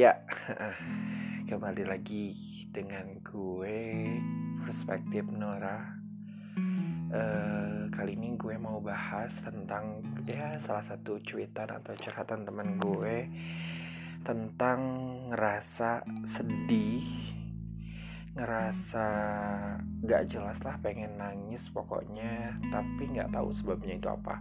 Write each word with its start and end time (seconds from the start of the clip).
Ya, 0.00 0.16
kembali 1.52 1.84
lagi 1.84 2.32
dengan 2.72 3.20
gue 3.20 4.08
Perspektif 4.64 5.28
Nora. 5.28 5.92
Uh, 7.12 7.84
Kali 7.92 8.16
ini 8.16 8.32
gue 8.40 8.56
mau 8.56 8.80
bahas 8.80 9.44
tentang 9.44 10.00
ya 10.24 10.56
salah 10.56 10.80
satu 10.88 11.20
cuitan 11.20 11.68
atau 11.68 11.92
curhatan 12.00 12.48
temen 12.48 12.80
gue 12.80 13.28
Tentang 14.24 14.80
ngerasa 15.36 16.08
sedih 16.24 17.04
Ngerasa 18.40 19.06
gak 20.00 20.32
jelas 20.32 20.64
lah 20.64 20.80
pengen 20.80 21.20
nangis 21.20 21.68
pokoknya 21.68 22.56
Tapi 22.72 23.20
gak 23.20 23.36
tahu 23.36 23.52
sebabnya 23.52 24.00
itu 24.00 24.08
apa 24.08 24.40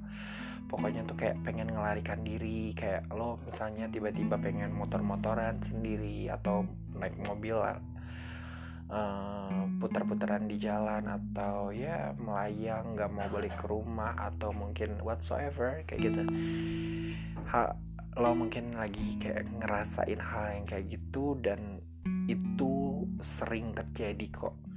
pokoknya 0.70 1.02
tuh 1.10 1.18
kayak 1.18 1.42
pengen 1.42 1.74
ngelarikan 1.74 2.22
diri 2.22 2.72
kayak 2.78 3.10
lo 3.10 3.42
misalnya 3.50 3.90
tiba-tiba 3.90 4.38
pengen 4.38 4.70
motor-motoran 4.72 5.58
sendiri 5.66 6.30
atau 6.30 6.62
naik 6.94 7.18
mobil 7.26 7.58
uh, 7.58 7.82
putar-putaran 9.82 10.46
di 10.46 10.62
jalan 10.62 11.10
atau 11.10 11.74
ya 11.74 12.14
melayang 12.22 12.94
nggak 12.94 13.10
mau 13.10 13.28
balik 13.34 13.58
ke 13.58 13.66
rumah 13.66 14.14
atau 14.18 14.54
mungkin 14.54 15.02
whatsoever 15.02 15.82
kayak 15.90 16.14
gitu. 16.14 16.22
Ha, 17.50 17.74
lo 18.22 18.38
mungkin 18.38 18.78
lagi 18.78 19.18
kayak 19.18 19.50
ngerasain 19.58 20.22
hal 20.22 20.46
yang 20.54 20.66
kayak 20.70 20.86
gitu 20.94 21.34
dan 21.42 21.82
itu 22.30 23.10
sering 23.26 23.74
terjadi 23.74 24.30
kok 24.30 24.69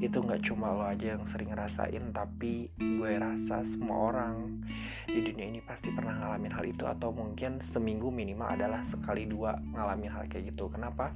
itu 0.00 0.18
nggak 0.20 0.42
cuma 0.44 0.72
lo 0.72 0.84
aja 0.84 1.16
yang 1.16 1.24
sering 1.24 1.52
ngerasain 1.52 2.12
tapi 2.12 2.68
gue 2.76 3.12
rasa 3.16 3.64
semua 3.64 4.12
orang 4.12 4.64
di 5.06 5.20
dunia 5.22 5.46
ini 5.48 5.60
pasti 5.62 5.92
pernah 5.94 6.16
ngalamin 6.18 6.52
hal 6.52 6.64
itu 6.66 6.84
atau 6.84 7.14
mungkin 7.14 7.62
seminggu 7.62 8.10
minimal 8.10 8.58
adalah 8.58 8.82
sekali 8.82 9.24
dua 9.24 9.54
ngalamin 9.56 10.10
hal 10.10 10.24
kayak 10.26 10.52
gitu. 10.52 10.68
Kenapa? 10.68 11.14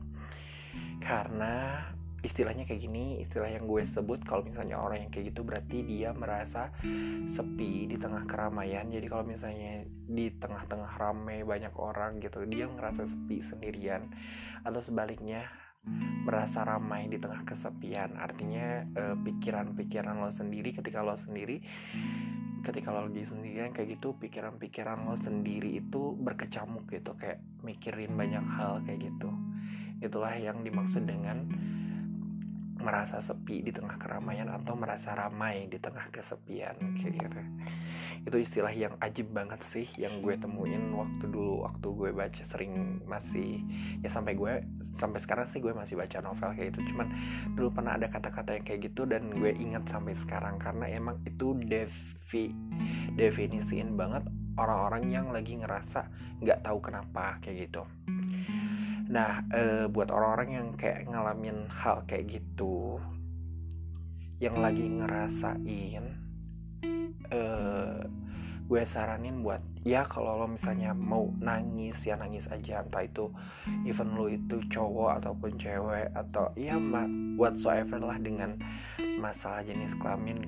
Karena 1.02 1.82
istilahnya 2.20 2.69
kayak 2.69 2.84
gini 2.84 3.16
istilah 3.24 3.48
yang 3.48 3.64
gue 3.64 3.80
sebut 3.80 4.20
kalau 4.28 4.44
misalnya 4.44 4.77
orang 4.77 5.08
yang 5.08 5.10
kayak 5.12 5.32
gitu 5.32 5.41
berarti 5.41 5.80
dia 5.88 6.12
merasa 6.12 6.69
sepi 7.25 7.88
di 7.88 7.97
tengah 7.97 8.28
keramaian. 8.28 8.86
Jadi 8.86 9.06
kalau 9.08 9.25
misalnya 9.25 9.84
di 9.88 10.28
tengah-tengah 10.36 11.00
ramai 11.00 11.41
banyak 11.42 11.72
orang 11.80 12.20
gitu 12.20 12.44
dia 12.44 12.69
ngerasa 12.69 13.08
sepi 13.08 13.41
sendirian. 13.41 14.12
Atau 14.62 14.84
sebaliknya 14.84 15.48
merasa 16.26 16.62
ramai 16.62 17.08
di 17.08 17.16
tengah 17.16 17.42
kesepian. 17.42 18.14
Artinya 18.20 18.84
eh, 18.86 19.16
pikiran-pikiran 19.16 20.20
lo 20.20 20.30
sendiri 20.30 20.76
ketika 20.76 21.00
lo 21.02 21.16
sendiri 21.16 21.58
ketika 22.60 22.92
lo 22.92 23.08
lagi 23.08 23.24
sendirian 23.24 23.72
kayak 23.72 23.96
gitu 23.96 24.12
pikiran-pikiran 24.20 25.08
lo 25.08 25.16
sendiri 25.16 25.80
itu 25.80 26.12
berkecamuk 26.20 26.92
gitu 26.92 27.16
kayak 27.16 27.40
mikirin 27.64 28.12
banyak 28.12 28.44
hal 28.44 28.84
kayak 28.84 29.08
gitu. 29.08 29.32
Itulah 30.04 30.36
yang 30.36 30.60
dimaksud 30.60 31.08
dengan 31.08 31.48
merasa 32.80 33.20
sepi 33.20 33.60
di 33.60 33.72
tengah 33.72 34.00
keramaian 34.00 34.48
atau 34.48 34.72
merasa 34.72 35.12
ramai 35.12 35.68
di 35.68 35.76
tengah 35.76 36.08
kesepian 36.08 36.76
kayak 36.96 37.12
gitu 37.28 37.40
itu 38.20 38.36
istilah 38.36 38.70
yang 38.70 38.94
ajib 39.00 39.32
banget 39.32 39.64
sih 39.64 39.88
yang 39.96 40.20
gue 40.20 40.36
temuin 40.36 40.92
waktu 40.92 41.24
dulu 41.24 41.64
waktu 41.64 41.88
gue 41.88 42.10
baca 42.12 42.42
sering 42.44 43.00
masih 43.08 43.64
ya 44.04 44.12
sampai 44.12 44.36
gue 44.36 44.60
sampai 44.92 45.18
sekarang 45.24 45.48
sih 45.48 45.64
gue 45.64 45.72
masih 45.72 45.96
baca 45.96 46.20
novel 46.20 46.52
kayak 46.52 46.76
gitu. 46.76 46.92
Cuman 46.92 47.08
dulu 47.56 47.72
pernah 47.80 47.96
ada 47.96 48.12
kata-kata 48.12 48.60
yang 48.60 48.64
kayak 48.68 48.80
gitu 48.92 49.08
dan 49.08 49.32
gue 49.32 49.52
inget 49.56 49.88
sampai 49.88 50.12
sekarang 50.12 50.60
karena 50.60 50.86
emang 50.92 51.16
itu 51.24 51.56
devi 51.64 52.52
definisiin 53.16 53.96
banget 53.96 54.28
orang-orang 54.60 55.08
yang 55.08 55.26
lagi 55.32 55.56
ngerasa 55.56 56.04
nggak 56.44 56.60
tahu 56.60 56.78
kenapa 56.84 57.41
kayak 57.41 57.68
gitu. 57.68 57.82
Nah, 59.10 59.42
e, 59.50 59.91
buat 59.91 60.06
orang-orang 60.14 60.48
yang 60.54 60.69
kayak 60.78 61.10
ngalamin 61.10 61.66
hal 61.66 62.06
kayak 62.06 62.31
gitu, 62.31 63.02
yang 64.38 64.62
lagi 64.62 64.87
ngerasain, 64.87 66.29
e, 67.30 67.41
gue 68.70 68.82
saranin 68.86 69.42
buat 69.42 69.58
ya 69.82 70.06
kalau 70.06 70.38
lo 70.38 70.46
misalnya 70.46 70.94
mau 70.94 71.26
nangis 71.42 72.06
ya 72.06 72.14
nangis 72.14 72.46
aja. 72.46 72.86
Entah 72.86 73.02
itu 73.02 73.26
even 73.82 74.14
lo 74.14 74.30
itu 74.30 74.62
cowok 74.70 75.22
ataupun 75.22 75.58
cewek 75.58 76.10
atau 76.14 76.54
ya 76.54 76.78
whatsoever 77.34 77.98
lah 77.98 78.19
dengan 78.22 78.54
masalah 79.19 79.66
jenis 79.66 79.96
kelamin 79.98 80.46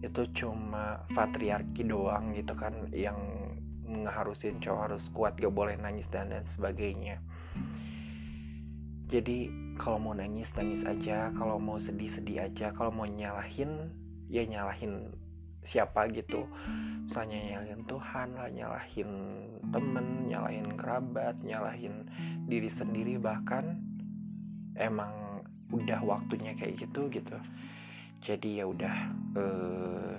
itu 0.00 0.24
cuma 0.32 1.04
patriarki 1.12 1.84
doang 1.84 2.32
gitu 2.32 2.56
kan 2.56 2.72
yang 2.92 3.16
ngeharusin 3.84 4.62
cowok 4.62 4.82
harus 4.88 5.04
kuat 5.12 5.36
gak 5.36 5.52
boleh 5.52 5.76
nangis 5.76 6.08
dan 6.08 6.32
dan 6.32 6.44
sebagainya. 6.48 7.20
Jadi 9.10 9.50
kalau 9.74 9.98
mau 9.98 10.14
nangis 10.14 10.54
nangis 10.54 10.86
aja. 10.86 11.34
Kalau 11.34 11.58
mau 11.58 11.76
sedih 11.76 12.06
sedih 12.06 12.46
aja. 12.46 12.70
Kalau 12.70 12.94
mau 12.94 13.08
nyalahin 13.08 13.90
ya 14.30 14.46
nyalahin 14.46 15.10
siapa 15.64 16.08
gitu. 16.12 16.48
Misalnya 17.06 17.38
nyalahin 17.58 17.82
Tuhan 17.90 18.28
lah 18.38 18.48
nyalahin 18.54 19.10
temen 19.74 20.06
nyalahin 20.30 20.68
kerabat 20.78 21.36
nyalahin 21.42 22.06
diri 22.46 22.70
sendiri 22.70 23.18
bahkan 23.18 23.82
emang 24.78 25.42
udah 25.70 26.00
waktunya 26.02 26.54
kayak 26.54 26.86
gitu 26.86 27.10
gitu. 27.10 27.36
Jadi 28.20 28.60
ya 28.60 28.64
udah 28.68 28.96
uh, 29.38 30.18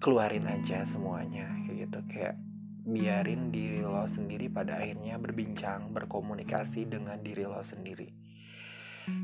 keluarin 0.00 0.48
aja 0.48 0.86
semuanya 0.86 1.48
kayak 1.66 1.88
gitu. 1.88 1.98
Kayak 2.08 2.34
biarin 2.80 3.52
diri 3.52 3.84
lo 3.84 4.08
sendiri 4.08 4.48
pada 4.48 4.80
akhirnya 4.80 5.20
berbincang 5.20 5.92
berkomunikasi 5.92 6.88
dengan 6.88 7.20
diri 7.20 7.44
lo 7.44 7.60
sendiri. 7.60 8.08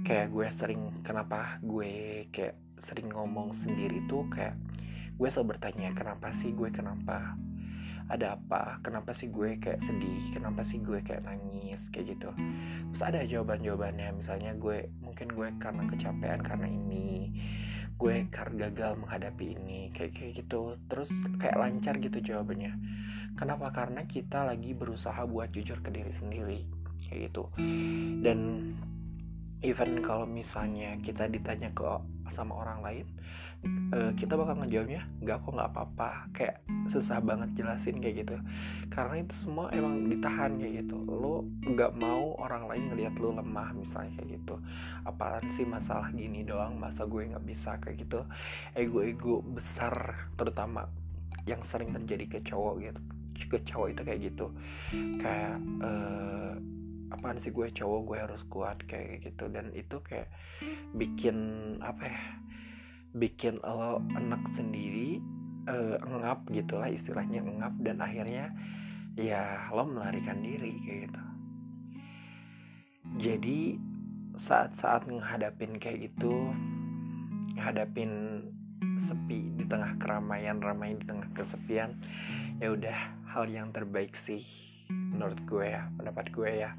Kayak 0.04 0.28
gue 0.34 0.48
sering 0.52 0.82
kenapa 1.00 1.60
gue 1.62 2.26
kayak 2.28 2.56
sering 2.76 3.08
ngomong 3.08 3.56
sendiri 3.56 4.04
tuh 4.04 4.28
kayak 4.28 4.56
gue 5.16 5.28
selalu 5.32 5.56
bertanya 5.56 5.96
kenapa 5.96 6.28
sih 6.36 6.52
gue 6.52 6.68
kenapa? 6.68 7.36
Ada 8.06 8.38
apa? 8.38 8.78
Kenapa 8.86 9.10
sih 9.10 9.32
gue 9.32 9.58
kayak 9.58 9.82
sedih? 9.82 10.30
Kenapa 10.30 10.62
sih 10.62 10.78
gue 10.78 11.02
kayak 11.02 11.26
nangis? 11.26 11.90
Kayak 11.90 12.14
gitu. 12.14 12.30
Terus 12.92 13.02
ada 13.02 13.26
jawaban 13.26 13.64
jawabannya 13.64 14.14
misalnya 14.14 14.54
gue 14.54 14.92
mungkin 15.02 15.26
gue 15.32 15.48
karena 15.58 15.82
kecapean 15.90 16.40
karena 16.44 16.68
ini. 16.70 17.34
Gue 17.98 18.28
karena 18.30 18.70
gagal 18.70 19.00
menghadapi 19.02 19.58
ini. 19.58 19.90
Kayak 19.90 20.14
kayak 20.14 20.32
gitu. 20.44 20.78
Terus 20.86 21.10
kayak 21.40 21.58
lancar 21.58 21.98
gitu 21.98 22.22
jawabannya. 22.22 22.78
Kenapa? 23.34 23.74
Karena 23.74 24.06
kita 24.06 24.46
lagi 24.46 24.70
berusaha 24.76 25.26
buat 25.26 25.50
jujur 25.50 25.82
ke 25.82 25.90
diri 25.90 26.12
sendiri. 26.14 26.60
Kayak 27.10 27.34
gitu. 27.34 27.50
Dan 28.22 28.70
even 29.66 29.98
kalau 30.04 30.30
misalnya 30.30 30.94
kita 31.02 31.26
ditanya 31.26 31.74
ke 31.74 31.82
sama 32.32 32.56
orang 32.56 32.78
lain, 32.82 33.06
uh, 33.92 34.12
kita 34.14 34.38
bakal 34.38 34.62
ngejawabnya 34.62 35.02
nggak 35.22 35.38
kok 35.42 35.52
nggak 35.52 35.70
apa-apa. 35.72 36.10
Kayak 36.32 36.56
susah 36.86 37.18
banget 37.22 37.52
jelasin 37.58 37.98
kayak 37.98 38.26
gitu. 38.26 38.36
Karena 38.90 39.22
itu 39.22 39.34
semua 39.34 39.70
emang 39.74 40.06
ditahan 40.06 40.58
kayak 40.58 40.86
gitu. 40.86 40.96
Lo 41.06 41.46
nggak 41.66 41.92
mau 41.98 42.34
orang 42.38 42.70
lain 42.70 42.82
ngelihat 42.92 43.14
lo 43.18 43.34
lemah 43.34 43.74
misalnya 43.74 44.12
kayak 44.20 44.40
gitu. 44.40 44.54
Apaan 45.06 45.46
sih 45.50 45.66
masalah 45.66 46.10
gini 46.14 46.42
doang? 46.46 46.78
Masa 46.78 47.06
gue 47.06 47.32
nggak 47.32 47.46
bisa 47.46 47.78
kayak 47.82 48.06
gitu? 48.06 48.22
Ego-ego 48.74 49.42
besar 49.42 50.28
terutama 50.38 50.86
yang 51.46 51.62
sering 51.62 51.94
terjadi 51.94 52.26
ke 52.26 52.38
cowok 52.42 52.74
gitu 52.82 53.00
ke 53.46 53.58
cowok 53.68 53.88
itu 53.92 54.02
kayak 54.02 54.20
gitu 54.32 54.46
kayak 55.20 55.56
uh, 55.84 56.56
apaan 57.12 57.38
sih 57.38 57.54
gue 57.54 57.70
cowok 57.70 58.00
gue 58.06 58.18
harus 58.18 58.42
kuat 58.48 58.78
kayak 58.86 59.26
gitu. 59.26 59.50
Dan 59.50 59.70
itu 59.72 60.00
kayak 60.02 60.30
bikin 60.94 61.36
apa 61.82 62.04
ya 62.06 62.22
bikin 63.16 63.56
lo 63.64 64.04
enak 64.12 64.44
sendiri 64.52 65.22
uh, 65.70 65.96
engap 66.04 66.44
gitulah 66.52 66.92
istilahnya 66.92 67.40
engap 67.40 67.72
dan 67.80 68.02
akhirnya 68.04 68.52
ya 69.16 69.72
lo 69.72 69.88
melarikan 69.88 70.44
diri 70.44 70.72
kayak 70.84 71.00
gitu. 71.08 71.22
Jadi 73.16 73.80
saat-saat 74.36 75.08
menghadapin 75.08 75.80
kayak 75.80 76.12
gitu 76.12 76.52
menghadapin 77.56 78.44
sepi 79.00 79.48
di 79.56 79.64
tengah 79.64 79.96
keramaian 79.96 80.60
ramai 80.60 80.92
di 80.92 81.04
tengah 81.08 81.24
kesepian 81.32 81.96
ya 82.60 82.68
udah 82.72 82.98
hal 83.32 83.48
yang 83.48 83.72
terbaik 83.72 84.12
sih 84.12 84.44
menurut 85.12 85.38
gue 85.46 85.66
ya 85.72 85.86
pendapat 85.94 86.26
gue 86.34 86.50
ya 86.66 86.70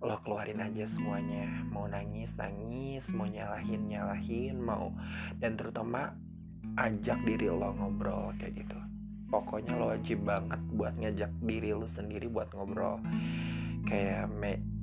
lo 0.00 0.16
keluarin 0.24 0.64
aja 0.64 0.88
semuanya. 0.88 1.44
Mau 1.68 1.84
nangis 1.84 2.32
nangis 2.34 3.12
mau 3.12 3.28
nyalahin 3.28 3.84
nyalahin 3.88 4.56
mau 4.56 4.88
dan 5.36 5.60
terutama 5.60 6.16
ajak 6.80 7.20
diri 7.28 7.52
lo 7.52 7.72
ngobrol 7.76 8.32
kayak 8.40 8.64
gitu. 8.64 8.78
Pokoknya 9.30 9.76
lo 9.78 9.92
wajib 9.94 10.26
banget 10.26 10.58
buat 10.74 10.96
ngajak 10.96 11.30
diri 11.44 11.70
lo 11.76 11.84
sendiri 11.84 12.26
buat 12.26 12.48
ngobrol. 12.56 12.98
Kayak 13.84 14.32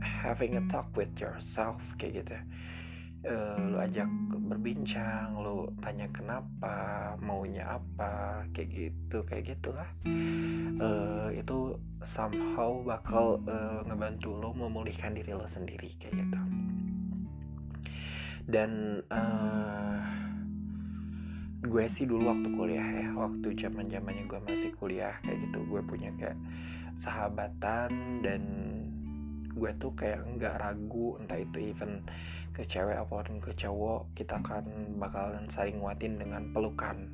having 0.02 0.58
a 0.58 0.64
talk 0.70 0.90
with 0.94 1.12
yourself 1.18 1.82
kayak 1.98 2.26
gitu 2.26 2.38
uh, 3.28 3.60
lu 3.60 3.78
ajak 3.84 4.08
berbincang 4.48 5.36
lu 5.44 5.68
tanya 5.84 6.08
kenapa 6.16 7.14
maunya 7.20 7.78
apa 7.78 8.44
kayak 8.56 8.70
gitu 8.72 9.18
kayak 9.28 9.54
gitulah. 9.56 9.90
Uh, 10.80 11.30
itu 11.36 11.76
somehow 12.08 12.80
bakal 12.82 13.44
uh, 13.46 13.84
ngebantu 13.86 14.32
lo 14.40 14.56
memulihkan 14.56 15.14
diri 15.14 15.36
lo 15.36 15.46
sendiri 15.46 15.92
kayak 16.00 16.16
gitu. 16.16 16.40
Dan 18.48 19.04
uh, 19.12 20.00
gue 21.68 21.86
sih 21.92 22.08
dulu 22.08 22.32
waktu 22.32 22.48
kuliah 22.56 22.88
ya 23.04 23.08
waktu 23.12 23.52
zaman 23.60 23.92
zamannya 23.92 24.24
gue 24.24 24.40
masih 24.48 24.72
kuliah 24.80 25.20
kayak 25.26 25.52
gitu 25.52 25.60
gue 25.68 25.82
punya 25.84 26.16
kayak 26.16 26.40
sahabatan 26.96 28.24
dan 28.24 28.42
gue 29.58 29.72
tuh 29.82 29.92
kayak 29.98 30.22
nggak 30.38 30.56
ragu 30.62 31.18
entah 31.18 31.42
itu 31.42 31.74
even 31.74 32.06
ke 32.54 32.66
cewek 32.66 32.98
apa 32.98 33.22
pun 33.22 33.38
ke 33.38 33.54
cowok 33.54 34.18
kita 34.18 34.42
akan 34.42 34.98
bakalan 34.98 35.46
saling 35.50 35.78
nguatin 35.78 36.18
dengan 36.18 36.50
pelukan. 36.54 37.10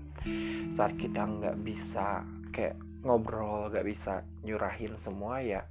Saat 0.76 0.96
kita 0.96 1.24
nggak 1.28 1.60
bisa 1.64 2.24
kayak 2.54 2.78
ngobrol 3.04 3.68
nggak 3.68 3.84
bisa 3.84 4.24
nyurahin 4.48 4.96
semua 4.96 5.44
ya 5.44 5.68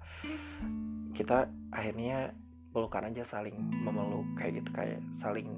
kita 1.16 1.48
akhirnya 1.72 2.36
pelukan 2.76 3.08
aja 3.08 3.24
saling 3.24 3.56
memeluk 3.56 4.24
kayak 4.36 4.60
gitu 4.60 4.70
kayak 4.72 5.00
saling 5.16 5.48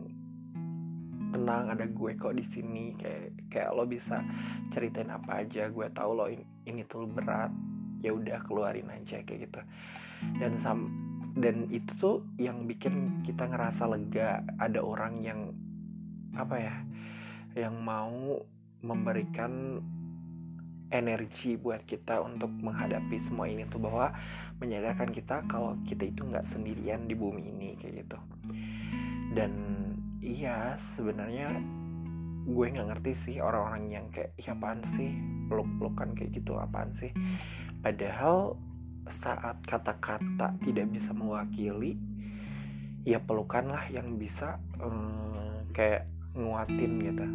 tenang 1.34 1.66
ada 1.66 1.86
gue 1.90 2.14
kok 2.14 2.38
di 2.38 2.46
sini 2.46 2.94
kayak 2.94 3.34
kayak 3.50 3.74
lo 3.74 3.82
bisa 3.82 4.22
ceritain 4.70 5.10
apa 5.10 5.42
aja 5.42 5.66
gue 5.66 5.86
tahu 5.90 6.10
lo 6.14 6.30
ini, 6.30 6.46
ini 6.70 6.86
tuh 6.86 7.10
berat 7.10 7.50
ya 8.06 8.14
udah 8.14 8.38
keluarin 8.46 8.86
aja 8.94 9.18
kayak 9.26 9.50
gitu. 9.50 9.60
Dan 10.38 10.54
sam 10.62 10.86
dan 11.34 11.66
itu 11.74 11.90
tuh 11.98 12.16
yang 12.38 12.70
bikin 12.70 13.26
kita 13.26 13.50
ngerasa 13.50 13.90
lega. 13.90 14.46
Ada 14.62 14.78
orang 14.78 15.18
yang 15.18 15.40
apa 16.34 16.56
ya 16.58 16.74
yang 17.58 17.74
mau 17.82 18.38
memberikan 18.82 19.82
energi 20.94 21.58
buat 21.58 21.82
kita 21.82 22.22
untuk 22.22 22.50
menghadapi 22.54 23.18
semua 23.26 23.50
ini 23.50 23.66
tuh 23.66 23.82
bahwa 23.82 24.14
menyadarkan 24.62 25.10
kita 25.10 25.42
kalau 25.50 25.74
kita 25.82 26.06
itu 26.06 26.22
nggak 26.22 26.46
sendirian 26.46 27.10
di 27.10 27.18
bumi 27.18 27.50
ini 27.50 27.74
kayak 27.82 28.06
gitu. 28.06 28.18
Dan 29.34 29.52
iya 30.22 30.78
sebenarnya 30.94 31.58
gue 32.46 32.66
nggak 32.70 32.88
ngerti 32.94 33.12
sih 33.16 33.36
orang-orang 33.42 33.90
yang 33.90 34.06
kayak 34.14 34.30
ya 34.38 34.54
apaan 34.54 34.86
sih? 34.94 35.10
Peluk-pelukan 35.50 36.14
kayak 36.14 36.30
gitu 36.38 36.54
apaan 36.62 36.94
sih? 36.94 37.10
Padahal 37.82 38.54
saat 39.08 39.60
kata-kata 39.68 40.56
tidak 40.64 40.86
bisa 40.88 41.12
mewakili 41.12 41.96
ya 43.04 43.20
pelukanlah 43.20 43.84
yang 43.92 44.16
bisa 44.16 44.56
um, 44.80 45.64
kayak 45.76 46.08
nguatin 46.32 46.92
gitu. 47.04 47.26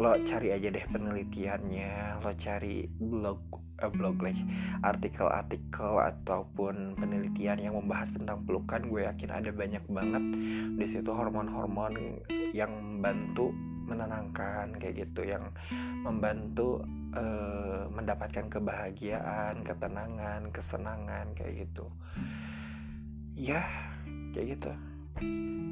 Lo 0.00 0.16
cari 0.24 0.54
aja 0.54 0.72
deh 0.72 0.86
penelitiannya 0.88 2.22
lo 2.22 2.32
cari 2.38 2.86
blog 2.86 3.38
uh, 3.82 3.90
blog 3.92 4.22
lagi 4.22 4.40
artikel-artikel 4.86 6.00
ataupun 6.00 6.96
penelitian 6.96 7.58
yang 7.60 7.74
membahas 7.76 8.08
tentang 8.14 8.46
pelukan. 8.46 8.82
Gue 8.88 9.04
yakin 9.04 9.30
ada 9.30 9.50
banyak 9.50 9.84
banget. 9.90 10.24
Di 10.78 10.86
situ 10.86 11.10
hormon-hormon 11.10 12.22
yang 12.54 12.70
membantu 12.72 13.50
menenangkan 13.90 14.78
kayak 14.78 15.06
gitu 15.06 15.26
yang 15.26 15.50
membantu 16.06 16.80
uh, 17.16 17.88
mendapatkan 17.92 18.48
kebahagiaan 18.48 19.64
ketenangan 19.64 20.48
kesenangan 20.52 21.26
kayak 21.36 21.68
gitu. 21.68 21.86
Ya 23.36 23.64
kayak 24.36 24.58
gitu. 24.58 24.72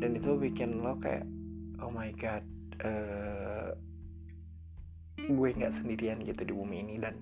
Dan 0.00 0.10
itu 0.16 0.30
bikin 0.36 0.84
lo 0.84 0.96
kayak 1.00 1.24
oh 1.80 1.92
my 1.92 2.12
god 2.16 2.44
uh, 2.84 3.72
gue 5.20 5.48
nggak 5.52 5.74
sendirian 5.76 6.20
gitu 6.24 6.44
di 6.44 6.52
bumi 6.52 6.84
ini. 6.84 6.96
Dan 7.00 7.20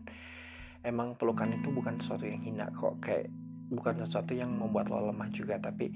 emang 0.86 1.14
pelukan 1.18 1.50
itu 1.54 1.70
bukan 1.70 1.98
sesuatu 1.98 2.26
yang 2.26 2.42
hina 2.42 2.70
kok. 2.74 2.98
Kayak 3.02 3.30
bukan 3.68 4.00
sesuatu 4.04 4.32
yang 4.32 4.48
membuat 4.56 4.88
lo 4.88 5.12
lemah 5.12 5.28
juga 5.28 5.60
tapi 5.60 5.92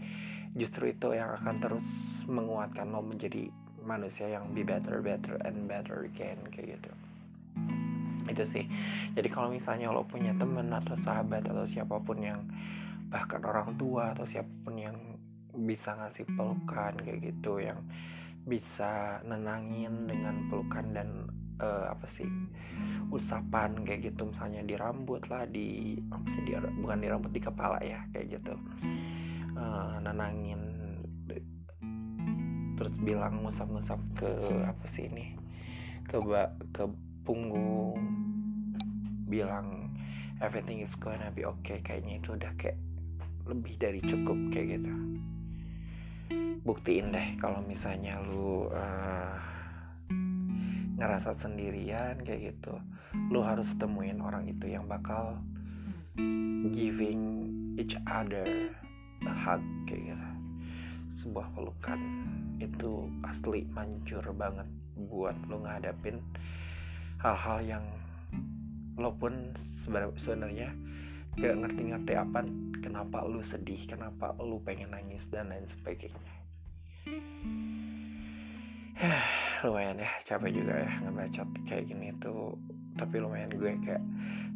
justru 0.53 0.93
itu 0.93 1.17
yang 1.17 1.33
akan 1.41 1.57
terus 1.65 1.89
menguatkan 2.29 2.93
lo 2.93 3.01
menjadi 3.01 3.49
manusia 3.83 4.29
yang 4.29 4.53
be 4.53 4.63
better 4.63 5.01
better 5.01 5.41
and 5.43 5.67
better 5.67 6.05
again 6.05 6.39
kayak 6.53 6.79
gitu 6.79 6.93
itu 8.29 8.45
sih. 8.47 8.65
Jadi 9.15 9.29
kalau 9.31 9.51
misalnya 9.51 9.91
lo 9.91 10.07
punya 10.07 10.35
temen 10.37 10.71
atau 10.71 10.95
sahabat 11.01 11.47
atau 11.47 11.65
siapa 11.67 11.99
pun 12.03 12.19
yang 12.21 12.41
bahkan 13.13 13.43
orang 13.45 13.77
tua 13.77 14.17
atau 14.17 14.25
siapa 14.25 14.49
pun 14.65 14.75
yang 14.79 14.97
bisa 15.53 15.93
ngasih 15.93 16.25
pelukan 16.33 16.97
kayak 17.05 17.21
gitu 17.29 17.61
yang 17.61 17.77
bisa 18.49 19.21
nenangin 19.23 20.09
dengan 20.09 20.49
pelukan 20.49 20.87
dan 20.97 21.09
uh, 21.61 21.93
apa 21.93 22.09
sih 22.09 22.27
usapan 23.13 23.85
kayak 23.85 24.11
gitu 24.11 24.33
misalnya 24.33 24.65
di 24.65 24.75
rambut 24.75 25.21
lah 25.29 25.45
di 25.45 26.01
apa 26.09 26.27
sih 26.33 26.43
di 26.43 26.57
bukan 26.57 26.99
di 27.05 27.09
rambut 27.13 27.31
di 27.31 27.41
kepala 27.45 27.79
ya 27.85 28.01
kayak 28.11 28.41
gitu. 28.41 28.55
Uh, 29.53 30.01
nenangin 30.01 30.83
terus 32.83 32.99
bilang 32.99 33.47
ngusap-ngusap 33.47 34.01
ke 34.19 34.33
apa 34.67 34.85
sih 34.91 35.07
ini 35.07 35.39
ke 36.03 36.19
ke 36.75 36.85
punggung 37.23 37.99
bilang 39.27 39.95
everything 40.43 40.83
is 40.83 40.95
gonna 40.99 41.31
be 41.33 41.47
okay. 41.47 41.81
Kayaknya 41.81 42.21
itu 42.21 42.29
udah 42.35 42.53
kayak 42.59 42.79
lebih 43.47 43.75
dari 43.79 44.01
cukup 44.03 44.39
kayak 44.55 44.79
gitu. 44.79 44.93
Buktiin 46.63 47.11
deh 47.11 47.29
kalau 47.43 47.59
misalnya 47.67 48.23
lu 48.23 48.71
uh, 48.71 49.35
ngerasa 50.99 51.35
sendirian 51.35 52.23
kayak 52.23 52.55
gitu 52.55 52.79
lu 53.33 53.45
harus 53.45 53.69
temuin 53.77 54.23
orang 54.23 54.49
itu 54.49 54.73
yang 54.73 54.89
bakal 54.89 55.37
giving 56.73 57.49
each 57.77 57.97
other 58.09 58.73
a 59.25 59.35
hug 59.45 59.63
kayak 59.89 60.13
gitu. 60.13 60.29
Sebuah 61.13 61.47
pelukan. 61.53 62.01
Itu 62.63 63.11
asli 63.27 63.67
manjur 63.69 64.23
banget 64.33 64.69
buat 64.97 65.35
lu 65.51 65.61
ngadapin 65.67 66.23
hal-hal 67.23 67.59
yang 67.63 67.85
lo 68.99 69.15
pun 69.15 69.55
sebenarnya 69.87 70.75
gak 71.39 71.55
ngerti-ngerti 71.55 72.13
apa 72.19 72.43
kenapa 72.83 73.23
lu 73.23 73.39
sedih 73.39 73.79
kenapa 73.87 74.35
lu 74.43 74.59
pengen 74.67 74.91
nangis 74.91 75.31
dan 75.31 75.49
lain 75.55 75.65
sebagainya. 75.71 76.35
Lumayan 79.65 80.03
ya 80.03 80.11
capek 80.27 80.51
juga 80.51 80.75
ya 80.83 80.91
ngebacot 81.07 81.49
kayak 81.65 81.87
gini 81.87 82.11
tuh. 82.19 82.59
Tapi 82.93 83.25
lumayan 83.25 83.55
gue 83.57 83.73
kayak 83.87 84.05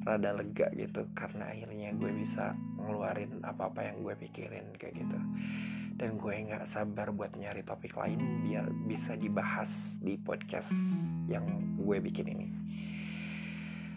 rada 0.04 0.36
lega 0.36 0.68
gitu 0.76 1.08
karena 1.16 1.48
akhirnya 1.48 1.94
gue 1.96 2.12
bisa 2.12 2.52
ngeluarin 2.76 3.40
apa-apa 3.40 3.80
yang 3.88 4.04
gue 4.04 4.14
pikirin 4.26 4.74
kayak 4.76 5.00
gitu. 5.00 5.18
Dan 5.96 6.20
gue 6.20 6.34
nggak 6.34 6.68
sabar 6.68 7.08
buat 7.14 7.32
nyari 7.32 7.64
topik 7.64 7.96
lain 7.96 8.44
biar 8.44 8.68
bisa 8.84 9.16
dibahas 9.16 9.96
di 10.04 10.20
podcast 10.20 10.74
yang 11.30 11.46
gue 11.80 11.96
bikin 12.02 12.26
ini 12.36 12.65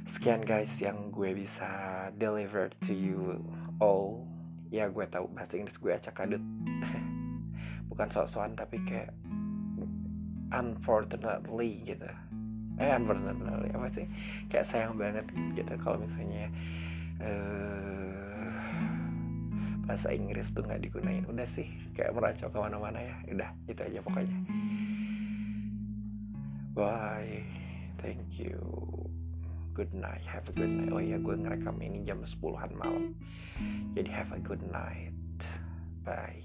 sekian 0.10 0.42
guys 0.42 0.74
yang 0.82 1.13
gue 1.13 1.38
bisa 1.38 1.70
deliver 2.18 2.74
to 2.82 2.92
you 2.98 3.38
all. 3.78 4.25
Ya 4.74 4.89
gue 4.89 5.06
tahu 5.06 5.30
bahasa 5.30 5.54
Inggris 5.58 5.78
gue 5.78 5.94
acak 5.94 6.25
adut 6.25 6.42
bukan 7.94 8.10
sok-sokan 8.10 8.58
tapi 8.58 8.82
kayak 8.89 9.13
unfortunately 10.50 11.86
gitu. 11.86 12.10
Eh 12.82 12.89
unfortunately 12.89 13.70
apa 13.70 13.88
sih? 13.94 14.06
Kayak 14.50 14.66
sayang 14.66 14.98
banget 14.98 15.30
gitu 15.54 15.74
kalau 15.78 16.01
misalnya 16.01 16.50
uh, 17.22 18.50
bahasa 19.86 20.10
Inggris 20.10 20.50
tuh 20.50 20.66
nggak 20.66 20.89
digunain. 20.89 21.22
Udah 21.30 21.46
sih 21.46 21.70
kayak 21.94 22.18
meracau 22.18 22.50
ke 22.50 22.58
mana-mana 22.58 22.98
ya. 22.98 23.16
Udah 23.30 23.50
itu 23.70 23.82
aja 23.86 24.00
pokoknya. 24.01 24.38
Bye. 26.74 27.46
Thank 28.00 28.39
you 28.39 28.58
good 29.79 29.95
night 29.95 30.19
have 30.27 30.43
a 30.51 30.51
good 30.51 30.67
night. 30.67 30.91
Oh 30.91 31.00
ya 31.00 31.15
gue 31.15 31.39
ngerekam 31.39 31.79
ini 31.79 32.03
jam 32.03 32.19
10an 32.19 32.75
malam. 32.75 33.15
Jadi 33.95 34.12
have 34.12 34.36
a 34.36 34.39
good 34.43 34.59
night. 34.67 35.15
Bye 36.03 36.43